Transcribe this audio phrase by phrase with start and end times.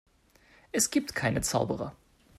[0.71, 1.95] Es gibt keine Zauberer.